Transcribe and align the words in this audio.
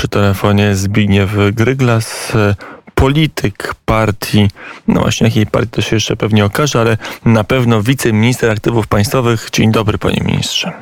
Przy 0.00 0.08
telefonie 0.08 0.74
Zbigniew 0.74 1.30
Gryglas, 1.52 2.32
polityk 2.94 3.74
partii, 3.84 4.48
no 4.88 5.00
właśnie 5.00 5.26
jakiej 5.26 5.46
partii 5.46 5.70
to 5.70 5.82
się 5.82 5.96
jeszcze 5.96 6.16
pewnie 6.16 6.44
okaże, 6.44 6.80
ale 6.80 6.96
na 7.24 7.44
pewno 7.44 7.82
wiceminister 7.82 8.50
aktywów 8.50 8.86
państwowych. 8.86 9.48
Dzień 9.52 9.72
dobry 9.72 9.98
panie 9.98 10.22
ministrze. 10.24 10.72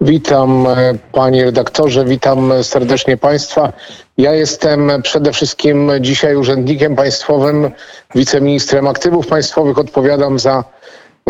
Witam 0.00 0.66
e, 0.66 0.94
panie 1.12 1.44
redaktorze, 1.44 2.04
witam 2.04 2.52
serdecznie 2.62 3.16
państwa. 3.16 3.72
Ja 4.18 4.32
jestem 4.32 4.90
przede 5.02 5.32
wszystkim 5.32 5.90
dzisiaj 6.00 6.36
urzędnikiem 6.36 6.96
państwowym, 6.96 7.70
wiceministrem 8.14 8.86
aktywów 8.86 9.26
państwowych, 9.26 9.78
odpowiadam 9.78 10.38
za 10.38 10.64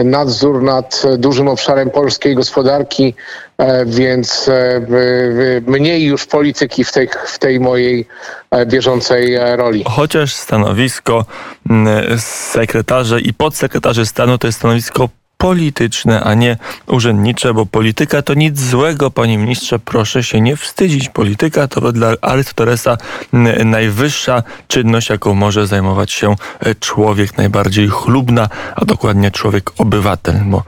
nadzór 0.04 0.62
nad 0.62 1.02
dużym 1.18 1.48
obszarem 1.48 1.90
polskiej 1.90 2.34
gospodarki, 2.34 3.14
e, 3.58 3.86
więc 3.86 4.48
e, 4.48 4.80
mniej 5.66 6.04
już 6.04 6.26
polityki 6.26 6.84
w 6.84 6.92
tej, 6.92 7.08
w 7.26 7.38
tej 7.38 7.60
mojej 7.60 8.06
e, 8.50 8.66
bieżącej 8.66 9.38
roli. 9.56 9.84
Chociaż 9.86 10.34
stanowisko 10.34 11.24
sekretarza 12.18 13.18
i 13.18 13.32
podsekretarzy 13.32 14.06
stanu 14.06 14.38
to 14.38 14.46
jest 14.46 14.58
stanowisko 14.58 15.08
polityczne, 15.38 16.20
a 16.20 16.34
nie 16.34 16.56
urzędnicze, 16.86 17.54
bo 17.54 17.66
polityka 17.66 18.22
to 18.22 18.34
nic 18.34 18.60
złego, 18.60 19.10
panie 19.10 19.38
ministrze, 19.38 19.78
proszę 19.78 20.22
się 20.22 20.40
nie 20.40 20.56
wstydzić. 20.56 21.08
Polityka 21.08 21.68
to 21.68 21.92
dla 21.92 22.12
Arystotelesa 22.20 22.96
najwyższa 23.64 24.42
czynność, 24.68 25.10
jaką 25.10 25.34
może 25.34 25.66
zajmować 25.66 26.12
się 26.12 26.34
e, 26.60 26.74
człowiek 26.74 27.38
najbardziej 27.38 27.88
chlubna, 27.88 28.48
a 28.76 28.84
dokładnie 28.84 29.30
człowiek 29.30 29.70
obywatel, 29.78 30.34
bo 30.46 30.62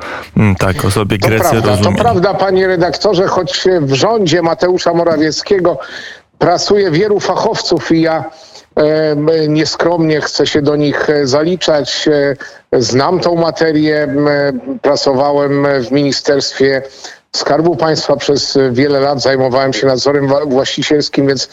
tak 0.59 0.85
o 0.85 0.91
sobie 0.91 1.19
Grecy 1.19 1.61
rozumieją. 1.61 1.97
To 1.97 2.03
prawda, 2.03 2.35
panie 2.35 2.67
redaktorze, 2.67 3.27
choć 3.27 3.65
w 3.81 3.93
rządzie 3.93 4.43
Mateusza 4.43 4.95
Morawieckiego 4.95 5.79
pracuje 6.39 6.91
wielu 6.91 7.21
fachowców 7.21 7.93
i 7.93 8.01
ja 8.01 8.25
nieskromnie 9.49 10.21
chcę 10.21 10.47
się 10.47 10.63
do 10.63 10.77
nich 10.77 11.11
e, 11.11 11.27
zaliczać. 11.27 12.09
E, 12.09 12.37
znam 12.81 13.21
tą 13.21 13.35
materię, 13.35 14.15
pracowałem 14.83 15.67
w 15.81 15.91
Ministerstwie 15.91 16.83
Skarbu 17.37 17.77
Państwa 17.77 18.17
przez 18.17 18.59
wiele 18.71 19.01
lat 19.01 19.23
zajmowałem 19.23 19.73
się 19.73 19.87
nadzorem 19.87 20.29
właścicielskim, 20.47 21.27
więc 21.27 21.49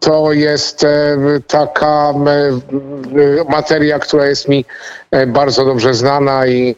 to 0.00 0.32
jest 0.32 0.84
e, 0.84 1.16
taka 1.46 2.14
materia, 3.48 3.98
która 3.98 4.26
jest 4.26 4.48
mi 4.48 4.64
bardzo 5.26 5.64
dobrze 5.64 5.94
znana 5.94 6.46
i 6.46 6.76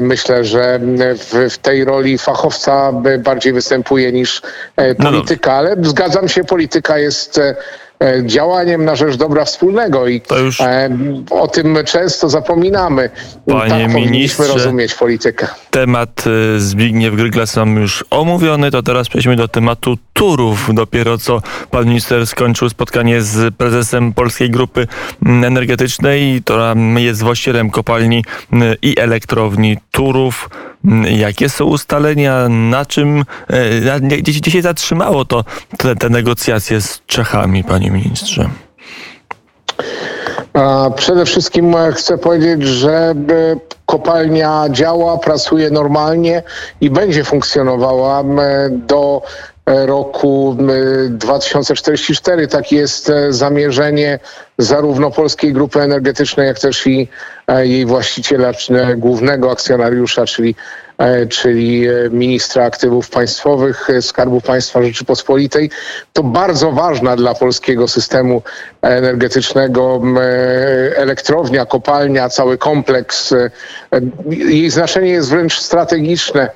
myślę, 0.00 0.44
że 0.44 0.80
w, 1.50 1.58
tej 1.58 1.84
roli 1.84 2.18
fachowca 2.18 2.92
bardziej 3.18 3.52
występuje 3.52 4.12
niż 4.12 4.42
no 4.98 5.10
polityka. 5.10 5.52
Ale 5.52 5.76
zgadzam 5.82 6.28
się, 6.28 6.44
polityka 6.44 6.98
jest 6.98 7.40
E, 7.40 7.54
działaniem 8.26 8.84
na 8.84 8.96
rzecz 8.96 9.16
dobra 9.16 9.44
wspólnego 9.44 10.08
i 10.08 10.20
już... 10.42 10.60
E, 10.60 10.90
o 11.30 11.48
tym 11.48 11.78
często 11.86 12.28
zapominamy. 12.28 13.10
Panie 13.46 13.84
tak 13.84 13.92
powinniśmy 13.92 14.48
rozumieć 14.48 14.94
politykę. 14.94 15.46
Temat 15.70 16.24
e, 16.56 16.60
Zbigniew 16.60 17.14
Gryglas 17.14 17.56
mamy 17.56 17.80
już 17.80 18.04
omówiony, 18.10 18.70
to 18.70 18.82
teraz 18.82 19.08
przejdźmy 19.08 19.36
do 19.36 19.48
tematu 19.48 19.98
turów. 20.12 20.74
Dopiero 20.74 21.18
co 21.18 21.42
pan 21.70 21.86
minister 21.86 22.26
skończył 22.26 22.68
spotkanie 22.68 23.22
z 23.22 23.54
prezesem 23.54 24.12
Polskiej 24.12 24.50
Grupy 24.50 24.86
Energetycznej, 25.26 26.40
która 26.44 26.74
jest 26.96 27.22
właścicielem 27.22 27.70
kopalni 27.70 28.24
i 28.82 28.98
elektrowni 28.98 29.76
Turów. 29.90 30.50
Jakie 31.18 31.48
są 31.48 31.64
ustalenia, 31.64 32.48
na 32.48 32.86
czym, 32.86 33.24
gdzie, 34.00 34.32
gdzie 34.32 34.50
się 34.50 34.62
zatrzymało 34.62 35.24
to, 35.24 35.44
te, 35.78 35.96
te 35.96 36.08
negocjacje 36.08 36.80
z 36.80 37.00
Czechami, 37.06 37.64
panie 37.64 37.90
ministrze? 37.90 38.50
Przede 40.96 41.24
wszystkim 41.24 41.74
chcę 41.94 42.18
powiedzieć, 42.18 42.62
że 42.62 43.14
kopalnia 43.86 44.64
działa, 44.70 45.18
pracuje 45.18 45.70
normalnie 45.70 46.42
i 46.80 46.90
będzie 46.90 47.24
funkcjonowała 47.24 48.24
do 48.70 49.22
roku 49.66 50.56
2044. 51.10 52.48
Takie 52.48 52.76
jest 52.76 53.10
e, 53.10 53.32
zamierzenie 53.32 54.18
zarówno 54.58 55.10
Polskiej 55.10 55.52
Grupy 55.52 55.80
Energetycznej, 55.80 56.46
jak 56.46 56.58
też 56.58 56.86
i 56.86 57.08
e, 57.46 57.66
jej 57.66 57.86
właściciela, 57.86 58.52
głównego 58.96 59.50
akcjonariusza, 59.50 60.26
czyli 60.26 60.54
E, 61.02 61.26
czyli 61.26 61.88
e, 61.88 62.10
ministra 62.10 62.64
aktywów 62.64 63.10
państwowych 63.10 63.90
e, 63.90 64.02
Skarbu 64.02 64.40
Państwa 64.40 64.82
Rzeczypospolitej. 64.82 65.70
To 66.12 66.22
bardzo 66.22 66.72
ważna 66.72 67.16
dla 67.16 67.34
polskiego 67.34 67.88
systemu 67.88 68.42
energetycznego 68.82 70.02
elektrownia, 70.96 71.66
kopalnia, 71.66 72.28
cały 72.28 72.58
kompleks. 72.58 73.34
Jej 74.30 74.70
znaczenie 74.70 75.10
jest 75.10 75.30
wręcz 75.30 75.58
strategiczne. 75.58 76.50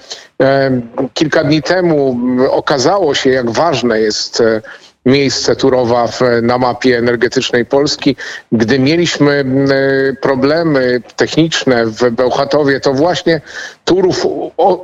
Kilka 1.14 1.44
dni 1.44 1.62
temu 1.62 2.16
okazało 2.50 3.14
się, 3.14 3.30
jak 3.30 3.50
ważne 3.50 4.00
jest 4.00 4.42
miejsce 5.06 5.56
Turowa 5.56 6.06
w, 6.06 6.20
na 6.42 6.58
mapie 6.58 6.98
energetycznej 6.98 7.64
Polski. 7.64 8.16
Gdy 8.52 8.78
mieliśmy 8.78 9.44
problemy 10.20 11.02
techniczne 11.16 11.86
w 11.86 12.10
Bełchatowie, 12.10 12.80
to 12.80 12.92
właśnie 12.92 13.40
Turów 13.86 14.26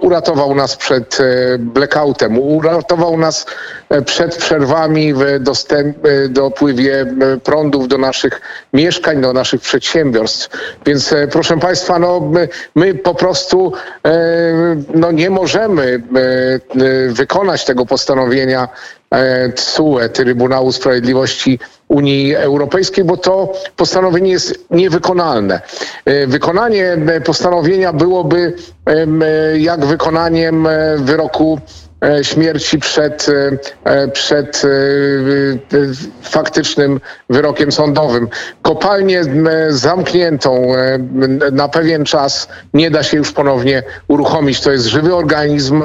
uratował 0.01 0.55
nas 0.55 0.77
przed 0.77 1.21
e, 1.21 1.59
blackoutem, 1.59 2.39
uratował 2.39 3.19
nas 3.19 3.47
e, 3.89 4.03
przed 4.03 4.37
przerwami 4.37 5.15
w 5.15 5.41
dostępie, 5.41 6.11
dopływie 6.29 7.07
prądów 7.45 7.89
do 7.89 7.99
naszych 7.99 8.41
mieszkań, 8.73 9.21
do 9.21 9.33
naszych 9.33 9.61
przedsiębiorstw. 9.61 10.49
Więc 10.87 11.13
e, 11.13 11.29
proszę 11.29 11.59
Państwa, 11.59 11.99
no, 11.99 12.21
my, 12.21 12.49
my 12.75 12.95
po 12.95 13.15
prostu 13.15 13.73
no, 14.95 15.13
nie 15.13 15.31
możemy 15.31 16.03
wykonać 17.09 17.65
tego 17.65 17.87
postanowienia 17.87 18.69
TSUE, 19.55 20.09
Trybunału 20.09 20.73
Sprawiedliwości 20.73 21.59
Unii 21.89 22.35
Europejskiej, 22.37 23.05
bo 23.05 23.17
to 23.17 23.53
postanowienie 23.77 24.31
jest 24.31 24.65
niewykonalne. 24.71 25.61
Wykonanie 26.27 26.97
postanowienia 27.25 27.93
byłoby 27.93 28.53
jak 29.59 29.87
wykonaniem 29.87 30.69
wyroku 30.99 31.59
E, 31.63 31.92
śmierci 32.23 32.79
przed, 32.79 33.27
e, 33.29 33.91
e, 33.91 34.09
przed 34.09 34.63
faktycznym 36.23 37.01
wyrokiem 37.31 37.73
sądowym. 37.73 38.29
Kopalnię 38.63 39.23
zamkniętą 39.69 40.73
na 41.53 41.69
pewien 41.69 42.05
czas 42.05 42.49
nie 42.75 42.91
da 42.91 43.03
się 43.03 43.17
już 43.17 43.33
ponownie 43.33 43.83
uruchomić. 44.09 44.61
To 44.61 44.73
jest 44.73 44.87
żywy 44.87 45.15
organizm. 45.15 45.83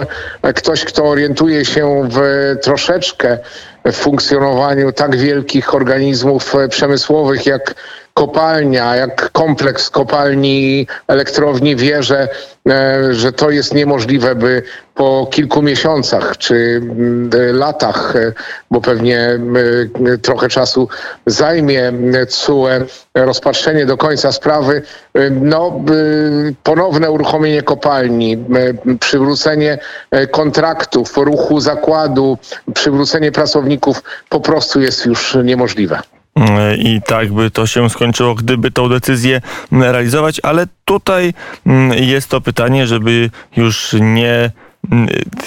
Ktoś, 0.56 0.86
kto 0.86 1.04
orientuje 1.06 1.66
się 1.66 2.10
w 2.12 2.20
troszeczkę 2.62 3.38
w 3.86 3.92
funkcjonowaniu 3.94 4.92
tak 4.92 5.16
wielkich 5.16 5.76
organizmów 5.76 6.56
przemysłowych 6.70 7.46
jak 7.46 7.76
kopalnia, 8.18 8.96
jak 8.96 9.32
kompleks 9.32 9.90
kopalni, 9.90 10.88
elektrowni 11.08 11.76
wie, 11.76 12.04
że, 12.04 12.28
e, 12.70 13.14
że 13.14 13.32
to 13.32 13.50
jest 13.50 13.74
niemożliwe, 13.74 14.36
by 14.36 14.64
po 14.96 15.28
kilku 15.32 15.62
miesiącach 15.62 16.38
czy 16.38 16.82
mm, 16.82 17.30
latach, 17.54 18.16
e, 18.16 18.34
bo 18.72 18.82
pewnie 18.82 19.40
e, 20.14 20.18
trochę 20.18 20.50
czasu 20.50 20.88
zajmie 21.26 21.94
CUE 22.28 22.68
rozpatrzenie 23.26 23.86
do 23.86 23.98
końca 23.98 24.32
sprawy, 24.32 24.82
no, 25.32 25.84
ponowne 26.64 27.12
uruchomienie 27.12 27.62
kopalni, 27.62 28.38
przywrócenie 29.00 29.78
kontraktów, 30.32 31.18
ruchu 31.18 31.60
zakładu, 31.60 32.38
przywrócenie 32.74 33.32
pracowników 33.32 34.04
po 34.30 34.40
prostu 34.40 34.82
jest 34.82 35.06
już 35.06 35.38
niemożliwe. 35.44 36.02
I 36.78 37.02
tak 37.06 37.34
by 37.34 37.52
to 37.52 37.68
się 37.68 37.90
skończyło, 37.90 38.36
gdyby 38.36 38.72
tą 38.72 38.90
decyzję 38.90 39.42
realizować, 39.72 40.40
ale 40.44 40.66
tutaj 40.86 41.34
mm, 41.66 42.04
jest 42.04 42.30
to 42.30 42.42
pytanie, 42.42 42.88
żeby 42.88 43.30
już 43.56 43.96
nie 44.00 44.52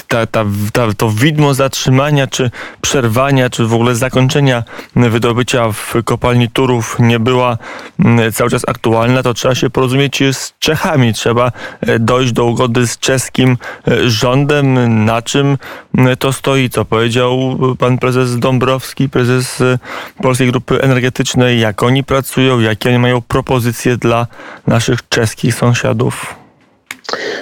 ta, 0.09 0.27
ta, 0.27 0.45
ta, 0.73 0.95
to 0.97 1.11
widmo 1.11 1.55
zatrzymania, 1.55 2.27
czy 2.27 2.51
przerwania, 2.81 3.51
czy 3.51 3.67
w 3.67 3.75
ogóle 3.75 3.95
zakończenia 3.95 4.65
wydobycia 4.97 5.73
w 5.73 5.95
kopalni 6.05 6.49
Turów 6.49 6.97
nie 6.99 7.19
była 7.19 7.59
mm, 7.99 8.33
cały 8.33 8.51
czas 8.51 8.63
aktualna, 8.69 9.23
to 9.23 9.35
trzeba 9.35 9.55
się 9.55 9.71
porozumieć 9.71 10.23
z 10.33 10.55
Czechami. 10.59 11.15
Trzeba 11.15 11.53
e, 11.81 11.99
dojść 11.99 12.33
do 12.33 12.45
ugody 12.45 12.87
z 12.87 12.99
czeskim 12.99 13.57
e, 13.89 14.11
rządem, 14.11 15.05
na 15.05 15.23
czym 15.23 15.59
mm, 15.99 16.17
to 16.17 16.33
stoi, 16.33 16.71
co 16.71 16.85
powiedział 16.85 17.59
pan 17.79 17.99
prezes 17.99 18.39
Dąbrowski, 18.39 19.09
prezes 19.09 19.61
e, 19.61 19.79
Polskiej 20.23 20.51
Grupy 20.51 20.83
Energetycznej, 20.83 21.61
jak 21.61 21.83
oni 21.83 22.05
pracują, 22.05 22.61
jakie 22.61 22.89
oni 22.89 22.99
mają 22.99 23.21
propozycje 23.21 23.97
dla 23.97 24.27
naszych 24.67 25.09
czeskich 25.09 25.55
sąsiadów. 25.55 26.40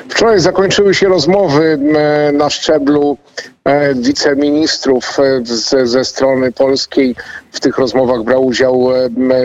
Wczoraj 0.09 0.41
zakończyły 0.41 0.95
się 0.95 1.09
rozmowy 1.09 1.79
na 2.33 2.51
szczeblu 2.51 3.17
wiceministrów 3.95 5.17
ze, 5.43 5.87
ze 5.87 6.05
strony 6.05 6.53
polskiej. 6.53 7.17
W 7.53 7.61
tych 7.61 7.79
rozmowach 7.79 8.23
brał 8.23 8.47
udział 8.47 8.89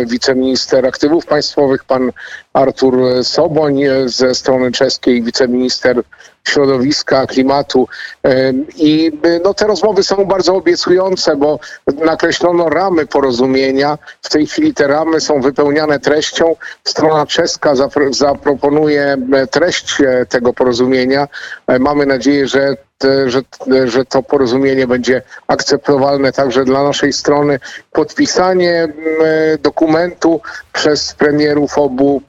wiceminister 0.05 0.85
aktywów 0.85 1.25
państwowych, 1.25 1.83
pan 1.83 2.11
Artur 2.53 2.95
Soboń, 3.23 3.81
ze 4.05 4.35
strony 4.35 4.71
czeskiej 4.71 5.23
wiceminister 5.23 6.03
środowiska, 6.47 7.27
klimatu. 7.27 7.87
I 8.75 9.11
no, 9.43 9.53
te 9.53 9.67
rozmowy 9.67 10.03
są 10.03 10.25
bardzo 10.25 10.55
obiecujące, 10.55 11.35
bo 11.35 11.59
nakreślono 12.05 12.69
ramy 12.69 13.05
porozumienia. 13.05 13.97
W 14.21 14.29
tej 14.29 14.47
chwili 14.47 14.73
te 14.73 14.87
ramy 14.87 15.21
są 15.21 15.41
wypełniane 15.41 15.99
treścią. 15.99 16.55
Strona 16.83 17.25
czeska 17.25 17.75
zapro 17.75 18.13
zaproponuje 18.13 19.17
treść 19.51 20.01
e, 20.01 20.25
tego 20.25 20.53
porozumienia. 20.53 21.27
E, 21.67 21.79
mamy 21.79 22.05
nadzieję, 22.05 22.47
że 22.47 22.77
że, 23.25 23.41
że 23.85 24.05
to 24.05 24.23
porozumienie 24.23 24.87
będzie 24.87 25.21
akceptowalne 25.47 26.31
także 26.31 26.65
dla 26.65 26.83
naszej 26.83 27.13
strony. 27.13 27.59
Podpisanie 27.91 28.87
dokumentu 29.61 30.41
przez 30.73 31.13
premierów 31.13 31.77
obu 31.77 32.21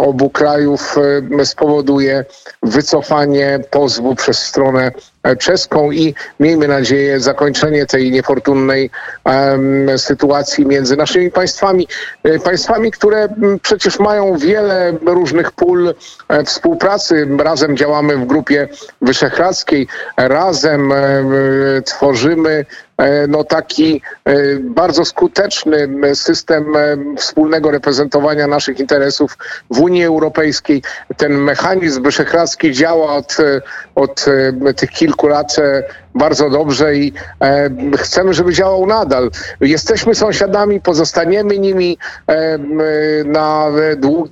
obu 0.00 0.30
krajów 0.30 0.96
e, 1.38 1.44
spowoduje 1.44 2.24
wycofanie 2.62 3.60
pozwu 3.70 4.14
przez 4.14 4.38
stronę 4.38 4.92
e, 5.22 5.36
czeską 5.36 5.90
i 5.90 6.14
miejmy 6.40 6.68
nadzieję 6.68 7.20
zakończenie 7.20 7.86
tej 7.86 8.10
niefortunnej 8.10 8.90
um, 9.24 9.98
sytuacji 9.98 10.66
między 10.66 10.96
naszymi 10.96 11.30
państwami. 11.30 11.88
E, 12.22 12.38
państwami, 12.38 12.90
które 12.90 13.28
przecież 13.62 13.98
mają 13.98 14.36
wiele 14.36 14.92
różnych 15.06 15.52
pól 15.52 15.94
współpracy. 16.44 17.28
Razem 17.38 17.76
działamy 17.76 18.16
w 18.16 18.26
grupie 18.26 18.68
wyszehradzkiej, 19.00 19.86
razem 20.16 20.92
tworzymy 21.84 22.64
E, 22.91 22.91
no 23.28 23.44
taki 23.44 24.02
e, 24.24 24.34
bardzo 24.60 25.04
skuteczny 25.04 25.88
system 26.14 26.76
e, 26.76 26.96
wspólnego 27.16 27.70
reprezentowania 27.70 28.46
naszych 28.46 28.80
interesów 28.80 29.38
w 29.70 29.80
Unii 29.80 30.04
Europejskiej. 30.04 30.82
Ten 31.16 31.32
mechanizm 31.32 32.02
wyszehradzki 32.02 32.72
działa 32.72 33.12
od, 33.12 33.36
od 33.94 34.24
tych 34.76 34.90
kilku 34.90 35.26
lat 35.26 35.56
bardzo 36.14 36.50
dobrze 36.50 36.96
i 36.96 37.12
e, 37.40 37.70
chcemy, 37.96 38.34
żeby 38.34 38.52
działał 38.54 38.86
nadal. 38.86 39.30
Jesteśmy 39.60 40.14
sąsiadami, 40.14 40.80
pozostaniemy 40.80 41.58
nimi 41.58 41.98
e, 42.26 42.58
na, 43.24 43.66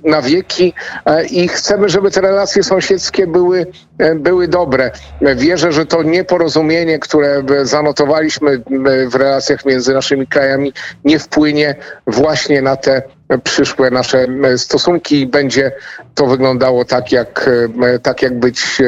na 0.03 0.21
wieki 0.21 0.73
e, 1.05 1.25
i 1.25 1.47
chcemy, 1.47 1.89
żeby 1.89 2.11
te 2.11 2.21
relacje 2.21 2.63
sąsiedzkie 2.63 3.27
były, 3.27 3.67
e, 3.97 4.15
były 4.15 4.47
dobre. 4.47 4.91
Wierzę, 5.35 5.71
że 5.71 5.85
to 5.85 6.03
nieporozumienie, 6.03 6.99
które 6.99 7.43
zanotowaliśmy 7.63 8.61
w 9.07 9.15
relacjach 9.15 9.65
między 9.65 9.93
naszymi 9.93 10.27
krajami, 10.27 10.73
nie 11.05 11.19
wpłynie 11.19 11.75
właśnie 12.07 12.61
na 12.61 12.75
te 12.75 13.01
przyszłe 13.37 13.91
nasze 13.91 14.27
e, 14.43 14.57
stosunki 14.57 15.21
i 15.21 15.27
będzie 15.27 15.71
to 16.15 16.27
wyglądało 16.27 16.85
tak, 16.85 17.11
jak, 17.11 17.49
e, 17.81 17.99
tak 17.99 18.21
jak 18.21 18.39
być 18.39 18.81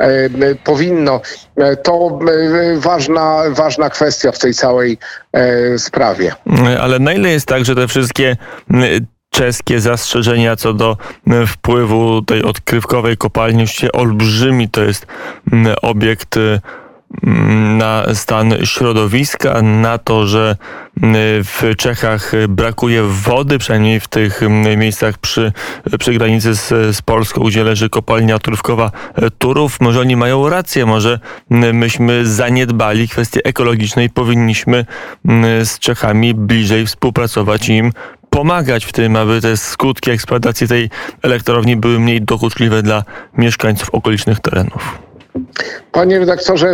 e, 0.00 0.54
powinno. 0.64 1.20
To 1.82 2.18
ważna, 2.76 3.42
ważna 3.50 3.90
kwestia 3.90 4.32
w 4.32 4.38
tej 4.38 4.54
całej 4.54 4.98
sprawie. 5.78 6.32
Ale 6.80 6.98
na 6.98 7.12
ile 7.12 7.28
jest 7.28 7.46
tak, 7.46 7.64
że 7.64 7.74
te 7.74 7.88
wszystkie 7.88 8.36
czeskie 9.30 9.80
zastrzeżenia 9.80 10.56
co 10.56 10.72
do 10.72 10.96
wpływu 11.46 12.22
tej 12.22 12.42
odkrywkowej 12.42 13.16
kopalni, 13.16 13.64
olbrzymi 13.92 14.68
to 14.68 14.82
jest 14.82 15.06
obiekt 15.82 16.36
na 17.78 18.04
stan 18.14 18.54
środowiska, 18.64 19.62
na 19.62 19.98
to, 19.98 20.26
że 20.26 20.56
w 21.44 21.62
Czechach 21.78 22.32
brakuje 22.48 23.02
wody, 23.02 23.58
przynajmniej 23.58 24.00
w 24.00 24.08
tych 24.08 24.40
miejscach 24.76 25.18
przy, 25.18 25.52
przy 25.98 26.12
granicy 26.12 26.54
z, 26.54 26.68
z 26.96 27.02
Polską, 27.02 27.44
gdzie 27.44 27.64
leży 27.64 27.88
kopalnia 27.88 28.38
turówkowa 28.38 28.90
Turów. 29.38 29.80
Może 29.80 30.00
oni 30.00 30.16
mają 30.16 30.48
rację, 30.48 30.86
może 30.86 31.18
myśmy 31.50 32.26
zaniedbali 32.26 33.08
kwestie 33.08 33.40
ekologiczne 33.44 34.04
i 34.04 34.10
powinniśmy 34.10 34.84
z 35.64 35.78
Czechami 35.78 36.34
bliżej 36.34 36.86
współpracować 36.86 37.68
i 37.68 37.72
im 37.72 37.92
pomagać 38.30 38.84
w 38.84 38.92
tym, 38.92 39.16
aby 39.16 39.40
te 39.40 39.56
skutki 39.56 40.10
eksploatacji 40.10 40.68
tej 40.68 40.90
elektrowni 41.22 41.76
były 41.76 42.00
mniej 42.00 42.22
dokuczliwe 42.22 42.82
dla 42.82 43.04
mieszkańców 43.38 43.90
okolicznych 43.90 44.40
terenów. 44.40 45.09
Panie 45.92 46.18
redaktorze, 46.18 46.68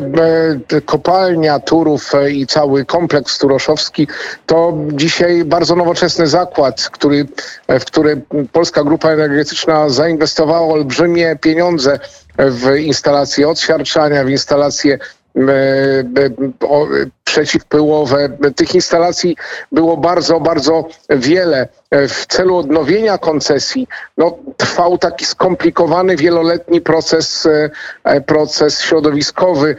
e, 0.72 0.80
kopalnia 0.80 1.58
Turów 1.58 2.14
e, 2.14 2.30
i 2.30 2.46
cały 2.46 2.84
kompleks 2.84 3.38
turoszowski 3.38 4.08
to 4.46 4.78
dzisiaj 4.92 5.44
bardzo 5.44 5.76
nowoczesny 5.76 6.26
zakład, 6.26 6.88
który, 6.92 7.26
e, 7.68 7.80
w 7.80 7.84
który 7.84 8.22
Polska 8.52 8.84
Grupa 8.84 9.10
Energetyczna 9.10 9.88
zainwestowała 9.88 10.74
olbrzymie 10.74 11.36
pieniądze 11.40 11.98
w 12.38 12.76
instalacje 12.76 13.48
odsiarczania, 13.48 14.24
w 14.24 14.28
instalacje 14.28 14.98
przeciwpyłowe. 17.26 18.28
Tych 18.56 18.74
instalacji 18.74 19.36
było 19.72 19.96
bardzo, 19.96 20.40
bardzo 20.40 20.84
wiele. 21.10 21.68
W 21.92 22.26
celu 22.26 22.56
odnowienia 22.56 23.18
koncesji 23.18 23.88
no, 24.16 24.38
trwał 24.56 24.98
taki 24.98 25.24
skomplikowany, 25.24 26.16
wieloletni 26.16 26.80
proces, 26.80 27.48
e, 28.04 28.20
proces 28.20 28.80
środowiskowy, 28.80 29.76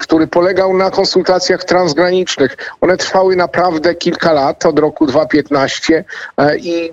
który 0.00 0.26
polegał 0.26 0.76
na 0.76 0.90
konsultacjach 0.90 1.64
transgranicznych. 1.64 2.56
One 2.80 2.96
trwały 2.96 3.36
naprawdę 3.36 3.94
kilka 3.94 4.32
lat, 4.32 4.66
od 4.66 4.78
roku 4.78 5.06
2015 5.06 6.04
e, 6.36 6.58
i 6.58 6.90
e, 6.90 6.92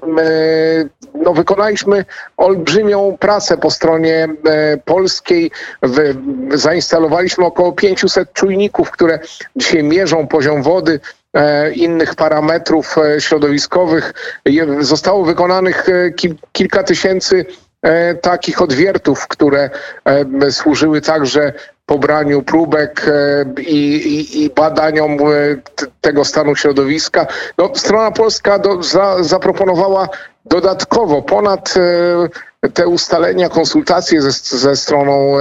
no, 1.14 1.34
wykonaliśmy 1.34 2.06
olbrzymią 2.38 3.18
pracę 3.20 3.58
po 3.58 3.72
stronie 3.72 4.28
polskiej. 4.86 5.52
Zainstalowaliśmy 6.54 7.46
około 7.46 7.72
500 7.72 8.34
czujników, 8.34 8.92
które 8.92 9.20
dzisiaj 9.56 9.84
mierzą 9.92 10.28
poziom 10.28 10.64
wody, 10.64 11.00
e, 11.34 11.72
innych 11.72 12.16
parametrów 12.16 12.98
e, 12.98 13.22
środowiskowych. 13.22 14.14
Zostało 14.80 15.26
wykonanych 15.26 15.90
e, 15.90 16.12
kilka 16.52 16.84
tysięcy 16.84 17.46
takich 18.22 18.62
odwiertów, 18.62 19.28
które 19.28 19.70
służyły 20.50 21.02
także 21.02 21.54
pobraniu 21.86 22.44
próbek 22.44 23.06
i, 23.58 23.96
i, 23.96 24.44
i 24.44 24.50
badaniom 24.50 25.18
tego 26.02 26.26
stanu 26.26 26.56
środowiska. 26.56 27.28
No, 27.58 27.72
strona 27.76 28.12
polska 28.12 28.60
do, 28.60 28.84
za, 28.84 29.24
zaproponowała 29.24 30.10
dodatkowo 30.46 31.22
ponad 31.22 31.74
te 32.74 32.88
ustalenia, 32.88 33.50
konsultacje 33.50 34.22
ze, 34.22 34.32
ze 34.58 34.76
stroną 34.76 35.36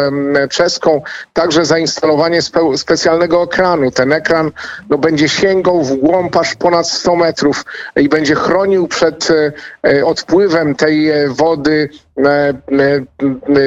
czeską, 0.51 1.03
także 1.33 1.65
zainstalowanie 1.65 2.43
spe, 2.43 2.77
specjalnego 2.77 3.43
ekranu. 3.43 3.91
Ten 3.91 4.13
ekran 4.13 4.51
no, 4.91 4.99
będzie 4.99 5.29
sięgał 5.29 5.83
w 5.83 5.97
głąb 5.97 6.37
aż 6.37 6.55
ponad 6.55 6.89
100 6.89 7.17
metrów 7.17 7.65
i 7.97 8.09
będzie 8.09 8.35
chronił 8.35 8.89
przed 8.89 9.31
e, 9.31 9.53
e, 9.91 10.07
odpływem 10.07 10.75
tej 10.75 11.11
e, 11.11 11.29
wody 11.29 11.89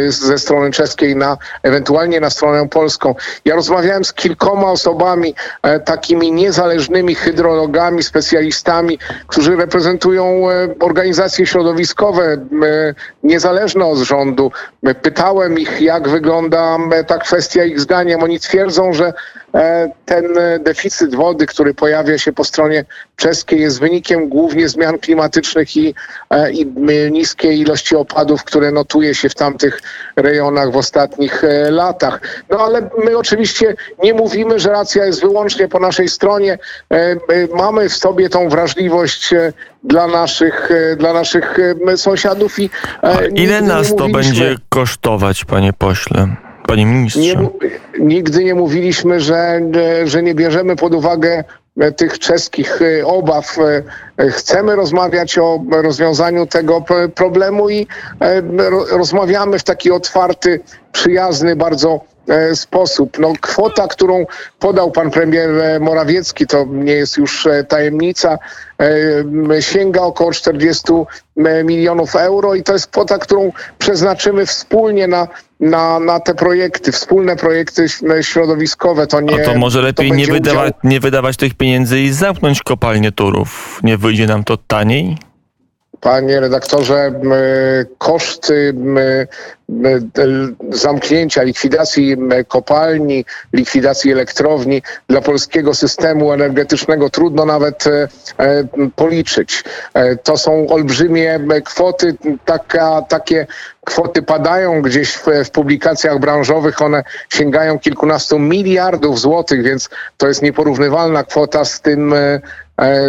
ze 0.07 0.37
strony 0.37 0.71
czeskiej 0.71 1.15
na 1.15 1.37
ewentualnie 1.63 2.19
na 2.19 2.29
stronę 2.29 2.69
polską. 2.69 3.15
Ja 3.45 3.55
rozmawiałem 3.55 4.05
z 4.05 4.13
kilkoma 4.13 4.71
osobami, 4.71 5.35
takimi 5.85 6.31
niezależnymi 6.31 7.15
hydrologami, 7.15 8.03
specjalistami, 8.03 8.99
którzy 9.27 9.55
reprezentują 9.55 10.43
organizacje 10.79 11.22
środowiskowe, 11.29 12.37
niezależne 13.23 13.85
od 13.85 13.97
rządu. 13.97 14.51
Pytałem 15.01 15.59
ich, 15.59 15.81
jak 15.81 16.09
wygląda 16.09 16.77
ta 17.07 17.17
kwestia 17.17 17.63
ich 17.63 17.79
zdaniem. 17.79 18.23
Oni 18.23 18.39
twierdzą, 18.39 18.93
że 18.93 19.13
E, 19.13 19.42
ten 20.05 20.25
deficyt 20.59 21.15
wody, 21.15 21.45
który 21.45 21.73
pojawia 21.73 22.17
się 22.17 22.33
po 22.33 22.43
stronie 22.43 22.85
czeskiej, 23.15 23.61
jest 23.61 23.79
wynikiem 23.79 24.29
głównie 24.29 24.69
zmian 24.69 24.99
klimatycznych 24.99 25.77
i, 25.77 25.95
e, 26.29 26.51
i 26.51 26.65
niskiej 27.11 27.59
ilości 27.59 27.95
opadów, 27.95 28.43
które 28.43 28.71
notuje 28.71 29.15
się 29.15 29.29
w 29.29 29.35
tamtych 29.35 29.81
rejonach 30.15 30.71
w 30.71 30.77
ostatnich 30.77 31.43
e, 31.43 31.71
latach. 31.71 32.21
No 32.49 32.59
ale 32.59 32.89
my 33.05 33.17
oczywiście 33.17 33.75
nie 34.03 34.13
mówimy, 34.13 34.59
że 34.59 34.69
racja 34.69 35.05
jest 35.05 35.21
wyłącznie 35.21 35.67
po 35.67 35.79
naszej 35.79 36.09
stronie. 36.09 36.57
Mamy 37.55 37.89
w 37.89 37.95
sobie 37.95 38.29
tą 38.29 38.49
wrażliwość 38.49 39.33
dla 39.83 40.07
naszych, 40.07 40.69
dla 40.97 41.13
naszych 41.13 41.57
sąsiadów 41.95 42.59
i. 42.59 42.69
A 43.01 43.21
ile 43.21 43.61
nas 43.61 43.95
to 43.95 44.07
będzie 44.09 44.55
kosztować, 44.69 45.45
panie 45.45 45.73
pośle? 45.73 46.35
Panie 46.67 46.85
ministrze. 46.85 47.21
Nie, 47.21 47.37
nigdy 47.99 48.43
nie 48.43 48.55
mówiliśmy, 48.55 49.19
że, 49.19 49.61
że 50.05 50.23
nie 50.23 50.35
bierzemy 50.35 50.75
pod 50.75 50.93
uwagę 50.93 51.43
e, 51.79 51.91
tych 51.91 52.19
czeskich 52.19 52.79
e, 52.81 53.05
obaw. 53.05 53.57
E, 54.17 54.29
chcemy 54.29 54.75
rozmawiać 54.75 55.37
o 55.37 55.63
rozwiązaniu 55.71 56.45
tego 56.45 56.83
problemu 57.15 57.69
i 57.69 57.87
rozmawiamy 58.91 59.59
w 59.59 59.63
taki 59.63 59.91
otwarty, 59.91 60.59
przyjazny 60.91 61.55
bardzo 61.55 62.12
sposób. 62.53 63.19
No, 63.19 63.33
kwota, 63.41 63.87
którą 63.87 64.25
podał 64.59 64.91
pan 64.91 65.11
premier 65.11 65.49
Morawiecki, 65.79 66.47
to 66.47 66.65
nie 66.69 66.93
jest 66.93 67.17
już 67.17 67.47
tajemnica, 67.67 68.37
sięga 69.59 70.01
około 70.01 70.31
40 70.31 70.83
milionów 71.63 72.15
euro 72.15 72.55
i 72.55 72.63
to 72.63 72.73
jest 72.73 72.87
kwota, 72.87 73.17
którą 73.17 73.51
przeznaczymy 73.79 74.45
wspólnie 74.45 75.07
na, 75.07 75.27
na, 75.59 75.99
na 75.99 76.19
te 76.19 76.35
projekty, 76.35 76.91
wspólne 76.91 77.35
projekty 77.35 77.85
środowiskowe. 78.21 79.07
To 79.07 79.21
nie. 79.21 79.41
A 79.41 79.45
to 79.45 79.55
może 79.55 79.81
lepiej 79.81 80.09
to 80.09 80.15
nie, 80.15 80.25
wydawać, 80.25 80.73
nie 80.83 80.99
wydawać 80.99 81.37
tych 81.37 81.53
pieniędzy 81.53 81.99
i 81.99 82.11
zamknąć 82.11 82.63
kopalnię 82.63 83.11
Turów. 83.11 83.79
Nie 83.83 83.97
wyjdzie 83.97 84.27
nam 84.27 84.43
to 84.43 84.57
taniej? 84.57 85.17
Panie 85.99 86.39
redaktorze, 86.39 87.13
koszty 87.97 88.73
zamknięcia, 90.71 91.43
likwidacji 91.43 92.17
kopalni, 92.47 93.25
likwidacji 93.53 94.11
elektrowni. 94.11 94.81
Dla 95.07 95.21
polskiego 95.21 95.73
systemu 95.73 96.33
energetycznego 96.33 97.09
trudno 97.09 97.45
nawet 97.45 97.87
e, 97.87 98.07
e, 98.37 98.63
policzyć. 98.95 99.63
E, 99.93 100.15
to 100.15 100.37
są 100.37 100.67
olbrzymie 100.67 101.39
kwoty, 101.65 102.15
taka, 102.45 103.01
takie 103.01 103.47
kwoty 103.85 104.21
padają 104.21 104.81
gdzieś 104.81 105.13
w, 105.13 105.27
w, 105.45 105.49
publikacjach 105.49 106.19
branżowych, 106.19 106.81
one 106.81 107.03
sięgają 107.29 107.79
kilkunastu 107.79 108.39
miliardów 108.39 109.19
złotych, 109.19 109.63
więc 109.63 109.89
to 110.17 110.27
jest 110.27 110.41
nieporównywalna 110.41 111.23
kwota 111.23 111.65
z 111.65 111.81
tym, 111.81 112.15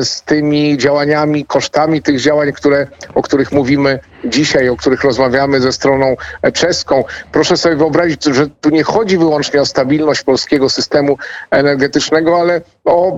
z 0.03 0.23
tymi 0.23 0.79
działaniami, 0.79 1.45
kosztami 1.45 2.03
tych 2.03 2.21
działań, 2.21 2.53
które, 2.53 2.87
o 3.15 3.23
których 3.23 3.53
mówimy 3.53 3.99
dzisiaj, 4.27 4.69
o 4.69 4.77
których 4.77 5.05
rozmawiamy 5.05 5.61
ze 5.61 5.73
stroną 5.73 6.17
czeską. 6.53 7.05
Proszę 7.33 7.57
sobie 7.57 7.77
wyobrazić, 7.77 8.25
że 8.25 8.47
tu 8.61 8.71
nie 8.71 8.83
chodzi 8.83 9.19
wyłącznie 9.19 9.61
o 9.61 9.67
stabilność 9.67 10.23
polskiego 10.23 10.71
systemu 10.71 11.19
energetycznego, 11.51 12.41
ale 12.41 12.61
o 12.85 13.17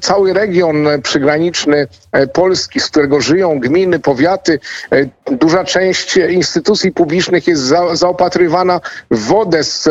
cały 0.00 0.32
region 0.32 0.88
przygraniczny 1.02 1.88
e, 2.12 2.26
Polski, 2.26 2.80
z 2.80 2.86
którego 2.86 3.20
żyją 3.20 3.60
gminy, 3.60 3.98
powiaty. 3.98 4.60
E, 4.92 5.06
duża 5.30 5.64
część 5.64 6.16
instytucji 6.16 6.92
publicznych 6.92 7.46
jest 7.46 7.62
za, 7.62 7.96
zaopatrywana 7.96 8.80
w 9.10 9.18
wodę 9.18 9.64
z, 9.64 9.88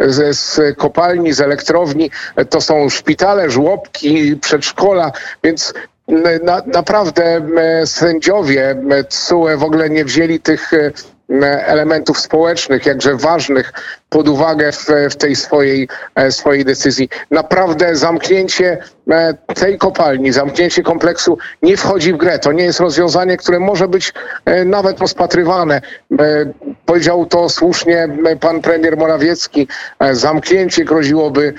z, 0.00 0.38
z 0.38 0.76
kopalni, 0.76 1.32
z 1.32 1.40
elektrowni. 1.40 2.10
E, 2.36 2.44
to 2.44 2.60
są 2.60 2.88
szpitale, 2.88 3.50
żłobki, 3.50 4.36
przedszkola, 4.36 5.12
więc 5.44 5.74
na, 6.42 6.62
naprawdę 6.66 7.40
sędziowie 7.86 8.76
TSUE 9.08 9.56
w 9.56 9.64
ogóle 9.64 9.90
nie 9.90 10.04
wzięli 10.04 10.40
tych 10.40 10.70
elementów 11.40 12.20
społecznych, 12.20 12.86
jakże 12.86 13.16
ważnych 13.16 13.72
pod 14.08 14.28
uwagę 14.28 14.72
w, 14.72 14.86
w 15.10 15.16
tej 15.16 15.36
swojej, 15.36 15.88
e, 16.14 16.32
swojej 16.32 16.64
decyzji. 16.64 17.08
Naprawdę 17.30 17.96
zamknięcie 17.96 18.78
e, 19.10 19.34
tej 19.54 19.78
kopalni, 19.78 20.32
zamknięcie 20.32 20.82
kompleksu 20.82 21.38
nie 21.62 21.76
wchodzi 21.76 22.12
w 22.12 22.16
grę. 22.16 22.38
To 22.38 22.52
nie 22.52 22.64
jest 22.64 22.80
rozwiązanie, 22.80 23.36
które 23.36 23.60
może 23.60 23.88
być 23.88 24.12
e, 24.44 24.64
nawet 24.64 25.00
rozpatrywane. 25.00 25.80
Powiedział 26.86 27.26
to 27.26 27.48
słusznie 27.48 28.08
pan 28.40 28.60
premier 28.60 28.96
Morawiecki. 28.96 29.68
Zamknięcie 30.12 30.84
groziłoby 30.84 31.54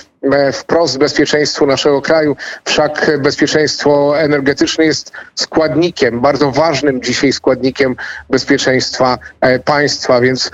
wprost 0.54 0.98
bezpieczeństwu 0.98 1.66
naszego 1.66 2.02
kraju. 2.02 2.36
Wszak 2.66 3.12
bezpieczeństwo 3.20 4.20
energetyczne 4.20 4.86
jest 4.86 5.12
składnikiem, 5.36 6.22
bardzo 6.22 6.52
ważnym 6.52 7.02
dzisiaj 7.02 7.34
składnikiem 7.34 7.96
bezpieczeństwa 8.30 9.18
państwa, 9.66 10.22
więc 10.22 10.52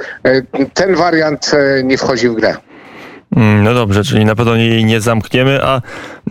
ten 0.73 0.95
wariant 0.95 1.51
nie 1.83 1.97
wchodzi 1.97 2.29
w 2.29 2.33
grę. 2.35 2.55
Mm, 3.35 3.63
no 3.63 3.73
dobrze, 3.73 4.03
czyli 4.03 4.25
na 4.25 4.35
pewno 4.35 4.55
jej 4.55 4.85
nie 4.85 5.01
zamkniemy, 5.01 5.63
a 5.63 5.81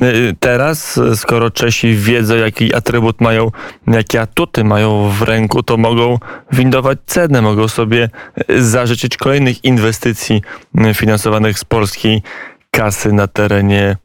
y, 0.02 0.36
teraz, 0.40 1.00
skoro 1.14 1.50
Czesi 1.50 1.94
wiedzą, 1.94 2.36
jaki 2.36 2.74
atrybut 2.74 3.20
mają, 3.20 3.50
jakie 3.86 4.20
atuty 4.20 4.64
mają 4.64 5.10
w 5.10 5.22
ręku, 5.22 5.62
to 5.62 5.76
mogą 5.76 6.18
windować 6.52 6.98
cenę, 7.06 7.42
mogą 7.42 7.68
sobie 7.68 8.10
y, 8.50 8.64
zażyczyć 8.64 9.16
kolejnych 9.16 9.64
inwestycji 9.64 10.42
y, 10.90 10.94
finansowanych 10.94 11.58
z 11.58 11.64
polskiej 11.64 12.22
kasy 12.70 13.12
na 13.12 13.26
terenie 13.26 13.96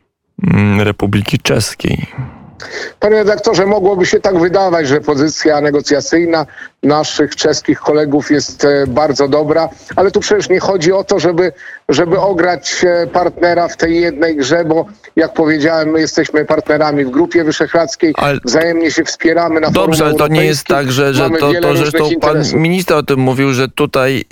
mm, 0.44 0.82
Republiki 0.82 1.40
Czeskiej. 1.40 2.08
Panie 3.00 3.16
redaktorze, 3.16 3.66
mogłoby 3.66 4.06
się 4.06 4.20
tak 4.20 4.40
wydawać, 4.40 4.88
że 4.88 5.02
pozycja 5.02 5.62
negocjacyjna 5.62 6.46
naszych 6.84 7.36
czeskich 7.36 7.80
kolegów 7.80 8.32
jest 8.32 8.66
e, 8.66 8.88
bardzo 8.88 9.28
dobra, 9.28 9.70
ale 9.96 10.12
tu 10.12 10.20
przecież 10.20 10.50
nie 10.50 10.60
chodzi 10.60 10.92
o 10.92 11.04
to, 11.04 11.20
żeby, 11.20 11.52
żeby 11.90 12.20
ograć 12.20 12.86
e, 12.88 13.08
partnera 13.08 13.68
w 13.68 13.78
tej 13.78 14.02
jednej 14.02 14.36
grze, 14.36 14.66
bo 14.66 14.86
jak 15.16 15.34
powiedziałem, 15.34 15.90
my 15.90 16.00
jesteśmy 16.00 16.46
partnerami 16.46 17.06
w 17.06 17.10
Grupie 17.10 17.44
Wyszehradzkiej, 17.44 18.14
ale... 18.18 18.40
wzajemnie 18.46 18.92
się 18.92 19.04
wspieramy 19.04 19.60
na 19.60 19.72
Dobrze, 19.72 20.06
ale 20.06 20.14
to 20.14 20.28
nie 20.28 20.46
jest 20.46 20.68
tak, 20.68 20.92
że, 20.92 21.14
że 21.14 21.30
to, 21.30 21.52
to 21.62 21.78
zresztą 21.78 22.10
pan 22.22 22.44
minister 22.54 22.98
o 22.98 23.04
tym 23.04 23.20
mówił, 23.20 23.54
że 23.54 23.68
tutaj 23.68 24.26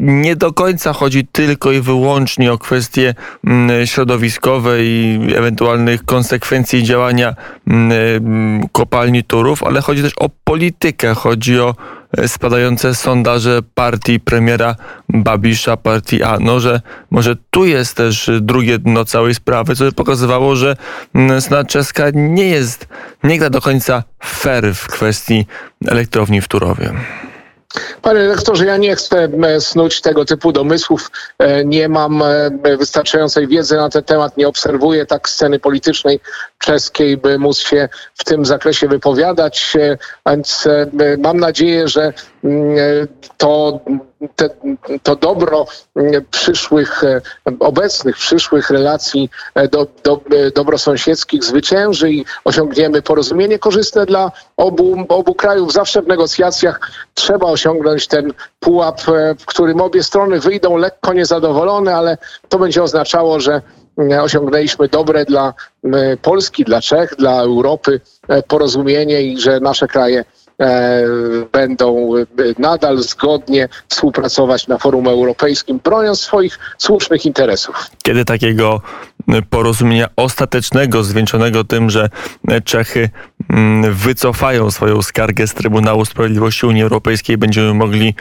nie 0.00 0.36
do 0.36 0.52
końca 0.52 0.92
chodzi 0.92 1.26
tylko 1.26 1.72
i 1.72 1.80
wyłącznie 1.80 2.52
o 2.52 2.58
kwestie 2.58 3.14
mm, 3.46 3.86
środowiskowe 3.86 4.84
i 4.84 5.20
ewentualnych 5.36 6.04
konsekwencji 6.04 6.82
działania 6.82 7.34
mm, 7.66 8.68
kopalni 8.72 9.24
Turów, 9.24 9.62
ale 9.62 9.80
chodzi 9.80 10.02
też 10.02 10.12
o 10.16 10.30
politykę, 10.44 11.14
chodzi 11.14 11.60
o 11.60 11.74
e, 12.18 12.28
spadające 12.28 12.94
sondaże 12.94 13.60
partii 13.74 14.20
premiera 14.20 14.76
Babisza, 15.08 15.76
partii 15.76 16.22
A. 16.22 16.38
No, 16.40 16.60
że 16.60 16.80
może 17.10 17.36
tu 17.50 17.66
jest 17.66 17.96
też 17.96 18.30
drugie 18.40 18.78
dno 18.78 19.04
całej 19.04 19.34
sprawy, 19.34 19.76
co 19.76 19.92
pokazywało, 19.92 20.56
że 20.56 20.76
mm, 21.14 21.40
strona 21.40 21.64
czeska 21.64 22.04
nie 22.14 22.46
jest, 22.46 22.88
nie 23.24 23.38
gra 23.38 23.50
do 23.50 23.60
końca 23.60 24.02
fair 24.24 24.74
w 24.74 24.86
kwestii 24.86 25.46
elektrowni 25.86 26.40
w 26.40 26.48
Turowie. 26.48 26.92
Panie 28.04 28.28
rektorze, 28.28 28.66
ja 28.66 28.76
nie 28.76 28.96
chcę 28.96 29.28
e, 29.42 29.60
snuć 29.60 30.00
tego 30.00 30.24
typu 30.24 30.52
domysłów. 30.52 31.10
E, 31.38 31.64
nie 31.64 31.88
mam 31.88 32.22
e, 32.22 32.50
wystarczającej 32.76 33.48
wiedzy 33.48 33.76
na 33.76 33.88
ten 33.88 34.02
temat, 34.02 34.36
nie 34.36 34.48
obserwuję 34.48 35.06
tak 35.06 35.28
sceny 35.28 35.58
politycznej 35.58 36.20
czeskiej, 36.58 37.16
by 37.16 37.38
móc 37.38 37.58
się 37.58 37.88
w 38.14 38.24
tym 38.24 38.44
zakresie 38.44 38.88
wypowiadać. 38.88 39.76
Więc 40.26 40.68
mam 41.18 41.40
nadzieję, 41.40 41.88
że 41.88 42.12
to 43.36 43.80
te, 44.36 44.50
to 45.02 45.16
dobro 45.16 45.66
przyszłych, 46.30 47.04
e, 47.04 47.20
obecnych, 47.60 48.16
przyszłych 48.16 48.70
relacji 48.70 49.30
e, 49.54 49.68
do, 49.68 49.86
do, 50.04 50.20
e, 50.30 50.50
dobrosąsiedzkich 50.50 51.44
zwycięży 51.44 52.10
i 52.10 52.24
osiągniemy 52.44 53.02
porozumienie 53.02 53.58
korzystne 53.58 54.06
dla 54.06 54.32
obu, 54.56 55.04
obu 55.08 55.34
krajów. 55.34 55.72
Zawsze 55.72 56.02
w 56.02 56.06
negocjacjach 56.06 56.90
trzeba 57.14 57.46
osiągnąć 57.46 58.06
ten 58.06 58.32
pułap, 58.60 59.00
w 59.38 59.46
którym 59.46 59.80
obie 59.80 60.02
strony 60.02 60.40
wyjdą 60.40 60.76
lekko 60.76 61.12
niezadowolone, 61.12 61.96
ale 61.96 62.18
to 62.48 62.58
będzie 62.58 62.82
oznaczało, 62.82 63.40
że 63.40 63.62
osiągnęliśmy 64.22 64.88
dobre 64.88 65.24
dla 65.24 65.54
Polski, 66.22 66.64
dla 66.64 66.80
Czech, 66.80 67.14
dla 67.18 67.40
Europy 67.40 68.00
porozumienie 68.48 69.22
i 69.22 69.40
że 69.40 69.60
nasze 69.60 69.86
kraje 69.88 70.24
E, 70.24 70.33
będą 71.52 72.16
e, 72.16 72.24
nadal 72.58 72.98
zgodnie 72.98 73.68
współpracować 73.88 74.68
na 74.68 74.78
forum 74.78 75.08
europejskim, 75.08 75.80
broniąc 75.84 76.20
swoich 76.20 76.58
słusznych 76.78 77.26
interesów. 77.26 77.76
Kiedy 78.02 78.24
takiego 78.24 78.80
porozumienia 79.50 80.06
ostatecznego, 80.16 81.04
zwieńczonego 81.04 81.64
tym, 81.64 81.90
że 81.90 82.08
Czechy 82.64 83.10
mm, 83.50 83.94
wycofają 83.94 84.70
swoją 84.70 85.02
skargę 85.02 85.46
z 85.46 85.54
Trybunału 85.54 86.04
Sprawiedliwości 86.04 86.66
Unii 86.66 86.82
Europejskiej, 86.82 87.38
będziemy 87.38 87.74
mogli 87.74 88.14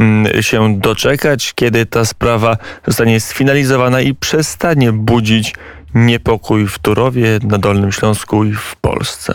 mm, 0.00 0.42
się 0.42 0.80
doczekać, 0.80 1.52
kiedy 1.54 1.86
ta 1.86 2.04
sprawa 2.04 2.56
zostanie 2.86 3.20
sfinalizowana 3.20 4.00
i 4.00 4.14
przestanie 4.14 4.92
budzić 4.92 5.54
niepokój 5.94 6.66
w 6.66 6.78
Turowie, 6.78 7.38
na 7.42 7.58
Dolnym 7.58 7.92
Śląsku 7.92 8.44
i 8.44 8.52
w 8.52 8.76
Polsce. 8.76 9.34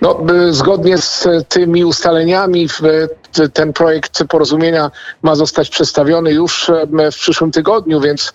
No, 0.00 0.20
zgodnie 0.50 0.98
z 0.98 1.28
tymi 1.48 1.84
ustaleniami 1.84 2.68
ten 3.52 3.72
projekt 3.72 4.24
porozumienia 4.28 4.90
ma 5.22 5.34
zostać 5.34 5.68
przedstawiony 5.70 6.32
już 6.32 6.70
w 7.12 7.14
przyszłym 7.14 7.50
tygodniu, 7.50 8.00
więc 8.00 8.32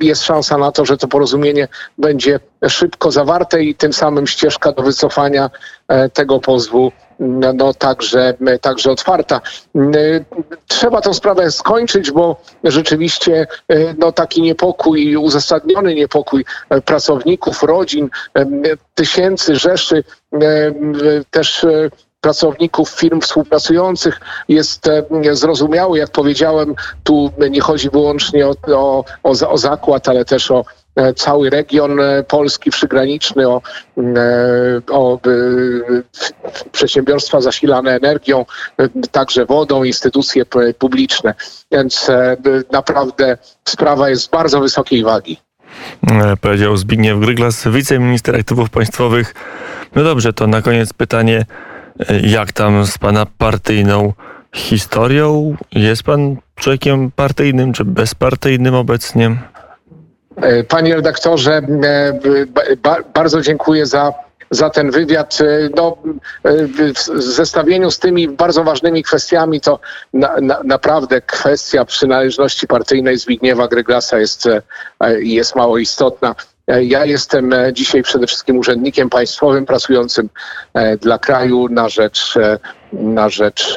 jest 0.00 0.22
szansa 0.22 0.58
na 0.58 0.72
to, 0.72 0.84
że 0.84 0.96
to 0.96 1.08
porozumienie 1.08 1.68
będzie 1.98 2.40
szybko 2.68 3.10
zawarte 3.10 3.62
i 3.62 3.74
tym 3.74 3.92
samym 3.92 4.26
ścieżka 4.26 4.72
do 4.72 4.82
wycofania 4.82 5.50
tego 6.12 6.40
pozwu 6.40 6.92
no, 7.20 7.52
no, 7.52 7.74
także, 7.74 8.34
także 8.60 8.90
otwarta. 8.90 9.40
Trzeba 10.66 11.00
tę 11.00 11.14
sprawę 11.14 11.50
skończyć, 11.50 12.10
bo 12.10 12.40
rzeczywiście 12.64 13.46
e, 13.68 13.94
no, 13.98 14.12
taki 14.12 14.42
niepokój, 14.42 15.16
uzasadniony 15.16 15.94
niepokój 15.94 16.44
pracowników, 16.84 17.62
rodzin, 17.62 18.10
tysięcy, 18.94 19.56
rzeszy 19.56 20.04
też 21.30 21.66
pracowników 22.20 22.88
firm 22.90 23.20
współpracujących 23.20 24.20
jest 24.48 24.86
e, 24.88 25.02
zrozumiały. 25.32 25.98
Jak 25.98 26.10
powiedziałem, 26.10 26.74
tu 27.04 27.30
nie 27.50 27.60
chodzi 27.60 27.90
wyłącznie 27.90 28.46
o, 28.48 28.54
o, 28.74 29.04
o, 29.22 29.34
za- 29.34 29.48
o 29.48 29.58
zakład, 29.58 30.08
ale 30.08 30.24
też 30.24 30.50
o 30.50 30.60
e, 30.60 30.64
cały 31.16 31.50
region 31.50 32.00
e, 32.00 32.22
polski 32.22 32.70
przygraniczny, 32.70 33.48
o, 33.48 33.62
e, 33.98 34.02
o 34.90 35.14
e, 35.14 35.20
przedsiębiorstwa 36.72 37.40
zasilane 37.40 37.96
energią, 37.96 38.44
e, 38.78 38.88
także 39.10 39.46
wodą, 39.46 39.84
instytucje 39.84 40.44
publiczne. 40.78 41.34
Więc 41.72 42.08
e, 42.08 42.36
naprawdę 42.72 43.38
sprawa 43.68 44.08
jest 44.08 44.30
bardzo 44.30 44.60
wysokiej 44.60 45.04
wagi. 45.04 45.36
E, 46.08 46.36
Powiedział 46.36 46.76
Zbigniew 46.76 47.20
Gryglas, 47.20 47.68
wiceminister 47.68 48.36
aktywów 48.36 48.70
państwowych. 48.70 49.34
No 49.94 50.04
dobrze, 50.04 50.32
to 50.32 50.46
na 50.46 50.62
koniec 50.62 50.92
pytanie, 50.92 51.46
e, 52.08 52.20
jak 52.20 52.52
tam 52.52 52.86
z 52.86 52.98
pana 52.98 53.26
partyjną 53.38 54.12
historią? 54.54 55.56
Jest 55.72 56.02
pan 56.02 56.36
człowiekiem 56.56 57.10
partyjnym 57.10 57.72
czy 57.72 57.84
bezpartyjnym 57.84 58.74
obecnie? 58.74 59.36
E, 60.42 60.64
Panie 60.64 60.94
redaktorze, 60.96 61.52
e, 61.56 61.66
ba- 62.46 62.62
ba- 62.82 63.02
bardzo 63.14 63.40
dziękuję 63.40 63.86
za, 63.86 64.12
za 64.50 64.70
ten 64.70 64.90
wywiad. 64.90 65.38
E, 65.40 65.68
No, 65.76 65.96
w 66.44 67.22
zestawieniu 67.22 67.90
z 67.90 67.98
tymi 67.98 68.28
bardzo 68.28 68.64
ważnymi 68.64 69.02
kwestiami, 69.02 69.60
to 69.60 69.78
na, 70.12 70.36
na, 70.40 70.60
naprawdę 70.64 71.20
kwestia 71.20 71.84
przynależności 71.84 72.66
partyjnej 72.66 73.18
Zbigniewa 73.18 73.68
Gryglasa 73.68 74.18
jest, 74.18 74.48
jest 75.18 75.56
mało 75.56 75.78
istotna. 75.78 76.34
Ja 76.82 77.04
jestem 77.04 77.54
dzisiaj 77.72 78.02
przede 78.02 78.26
wszystkim 78.26 78.58
urzędnikiem 78.58 79.10
państwowym 79.10 79.66
pracującym 79.66 80.28
dla 81.00 81.18
kraju 81.18 81.68
na 81.68 81.88
rzecz, 81.88 82.34
na 82.92 83.28
rzecz 83.28 83.76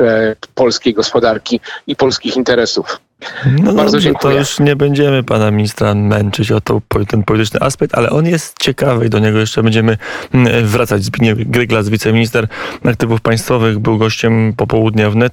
polskiej 0.55 0.93
gospodarki 0.93 1.59
i 1.87 1.95
polskich 1.95 2.35
interesów. 2.37 2.99
No 3.45 3.73
Bardzo 3.73 3.91
dobrze, 3.91 3.99
dziękuję. 3.99 4.33
To 4.33 4.39
już 4.39 4.59
nie 4.59 4.75
będziemy 4.75 5.23
pana 5.23 5.51
ministra 5.51 5.95
męczyć 5.95 6.51
o 6.51 6.61
to, 6.61 6.81
ten 7.07 7.23
polityczny 7.23 7.59
aspekt, 7.61 7.95
ale 7.95 8.09
on 8.09 8.25
jest 8.25 8.55
ciekawy 8.59 9.05
i 9.05 9.09
do 9.09 9.19
niego 9.19 9.39
jeszcze 9.39 9.63
będziemy 9.63 9.97
mm, 10.33 10.65
wracać. 10.67 11.03
Zbigniew 11.03 11.37
Gryglas, 11.37 11.89
wiceminister 11.89 12.47
aktywów 12.85 13.21
państwowych, 13.21 13.79
był 13.79 13.97
gościem 13.97 14.53
popołudnia 14.57 15.09
wnet. 15.09 15.31